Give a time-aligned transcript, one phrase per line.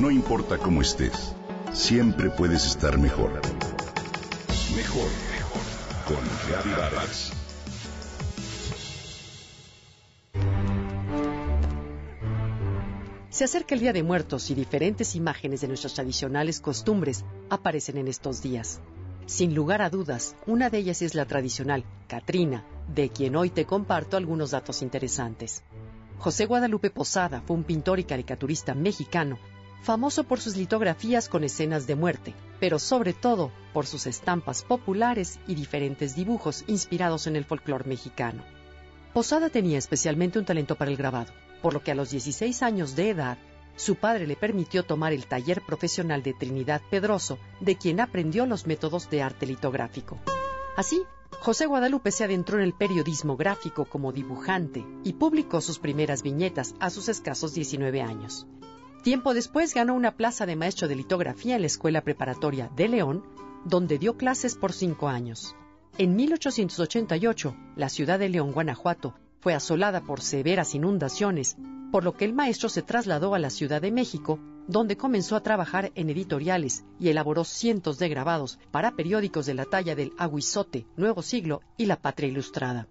[0.00, 1.34] No importa cómo estés,
[1.74, 3.32] siempre puedes estar mejor.
[4.74, 5.62] Mejor, mejor.
[6.08, 7.32] Con Vargas.
[13.28, 18.08] Se acerca el Día de Muertos y diferentes imágenes de nuestras tradicionales costumbres aparecen en
[18.08, 18.80] estos días.
[19.26, 23.66] Sin lugar a dudas, una de ellas es la tradicional Catrina, de quien hoy te
[23.66, 25.62] comparto algunos datos interesantes.
[26.16, 29.38] José Guadalupe Posada fue un pintor y caricaturista mexicano,
[29.82, 35.40] famoso por sus litografías con escenas de muerte, pero sobre todo por sus estampas populares
[35.46, 38.42] y diferentes dibujos inspirados en el folclore mexicano.
[39.12, 41.32] Posada tenía especialmente un talento para el grabado,
[41.62, 43.38] por lo que a los 16 años de edad,
[43.76, 48.66] su padre le permitió tomar el taller profesional de Trinidad Pedroso, de quien aprendió los
[48.66, 50.18] métodos de arte litográfico.
[50.76, 51.02] Así,
[51.40, 56.74] José Guadalupe se adentró en el periodismo gráfico como dibujante y publicó sus primeras viñetas
[56.80, 58.46] a sus escasos 19 años.
[59.02, 63.24] Tiempo después ganó una plaza de maestro de litografía en la Escuela Preparatoria de León,
[63.64, 65.56] donde dio clases por cinco años.
[65.96, 71.56] En 1888, la ciudad de León, Guanajuato, fue asolada por severas inundaciones,
[71.90, 75.42] por lo que el maestro se trasladó a la Ciudad de México, donde comenzó a
[75.42, 80.86] trabajar en editoriales y elaboró cientos de grabados para periódicos de la talla del Aguizote,
[80.96, 82.86] Nuevo Siglo y La Patria Ilustrada.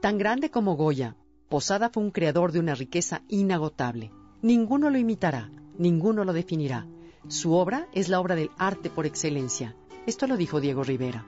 [0.00, 1.16] Tan grande como Goya,
[1.48, 4.10] Posada fue un creador de una riqueza inagotable.
[4.42, 6.84] Ninguno lo imitará, ninguno lo definirá.
[7.28, 9.76] Su obra es la obra del arte por excelencia.
[10.04, 11.24] Esto lo dijo Diego Rivera.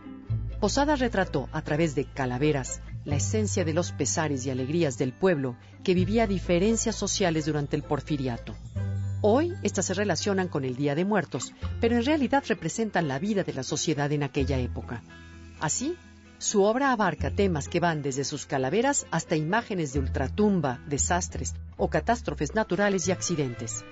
[0.60, 5.54] Posada retrató a través de calaveras la esencia de los pesares y alegrías del pueblo
[5.84, 8.52] que vivía diferencias sociales durante el porfiriato.
[9.20, 13.44] Hoy estas se relacionan con el Día de Muertos, pero en realidad representan la vida
[13.44, 15.04] de la sociedad en aquella época.
[15.60, 15.94] Así,
[16.44, 21.88] su obra abarca temas que van desde sus calaveras hasta imágenes de ultratumba, desastres o
[21.88, 23.82] catástrofes naturales y accidentes.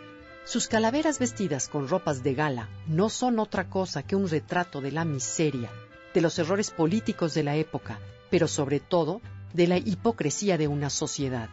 [0.45, 4.92] Sus calaveras vestidas con ropas de gala no son otra cosa que un retrato de
[4.92, 5.70] la miseria,
[6.12, 9.23] de los errores políticos de la época, pero sobre todo
[9.55, 11.48] de la hipocresía de una sociedad.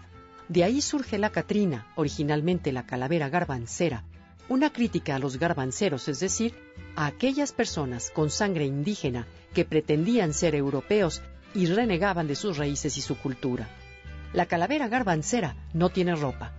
[0.49, 4.03] De ahí surge la Catrina, originalmente la calavera garbancera,
[4.49, 6.55] una crítica a los garbanceros, es decir,
[6.95, 11.21] a aquellas personas con sangre indígena que pretendían ser europeos
[11.53, 13.69] y renegaban de sus raíces y su cultura.
[14.33, 16.51] La calavera garbancera no tiene ropa,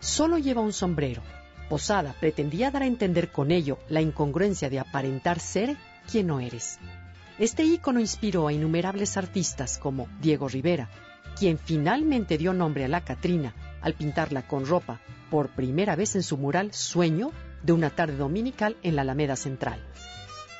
[0.00, 1.22] solo lleva un sombrero.
[1.68, 5.76] Posada pretendía dar a entender con ello la incongruencia de aparentar ser
[6.10, 6.78] quien no eres.
[7.38, 10.88] Este ícono inspiró a innumerables artistas como Diego Rivera,
[11.38, 13.54] quien finalmente dio nombre a la Catrina
[13.86, 17.30] al pintarla con ropa por primera vez en su mural Sueño
[17.62, 19.78] de una tarde dominical en la Alameda Central.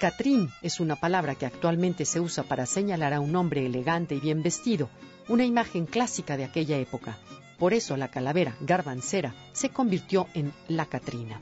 [0.00, 4.20] Catrín es una palabra que actualmente se usa para señalar a un hombre elegante y
[4.20, 4.88] bien vestido,
[5.28, 7.19] una imagen clásica de aquella época.
[7.59, 11.41] Por eso la calavera garbancera se convirtió en la Catrina.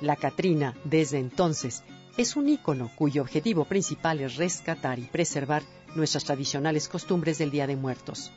[0.00, 1.82] La Catrina, desde entonces,
[2.16, 5.62] es un ícono cuyo objetivo principal es rescatar y preservar
[5.94, 8.32] nuestras tradicionales costumbres del Día de Muertos.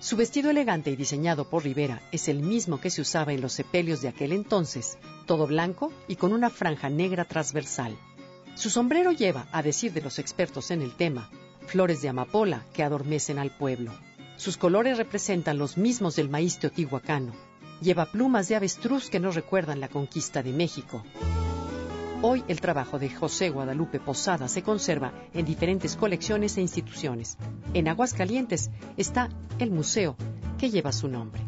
[0.00, 3.52] Su vestido elegante y diseñado por Rivera es el mismo que se usaba en los
[3.52, 4.96] sepelios de aquel entonces,
[5.26, 7.98] todo blanco y con una franja negra transversal.
[8.54, 11.28] Su sombrero lleva, a decir de los expertos en el tema,
[11.66, 13.92] flores de amapola que adormecen al pueblo.
[14.38, 17.34] Sus colores representan los mismos del maíz teotihuacano.
[17.82, 21.04] Lleva plumas de avestruz que nos recuerdan la conquista de México.
[22.22, 27.38] Hoy el trabajo de José Guadalupe Posada se conserva en diferentes colecciones e instituciones.
[27.72, 30.16] En Aguascalientes está el museo
[30.58, 31.40] que lleva su nombre.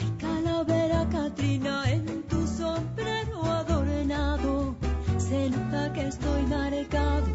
[0.00, 4.74] Ay, calavera Catrina en tu sombrero adornado,
[5.18, 7.26] se nota que estoy marcado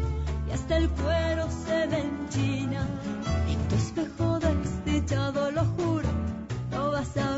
[0.48, 2.88] y hasta el cuero se ve en China.
[3.48, 6.08] En tu espejo desdichado, lo juro,
[6.72, 7.37] no vas a